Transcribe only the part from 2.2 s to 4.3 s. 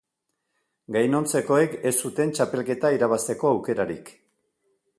txapelketa irabazteko aukerarik.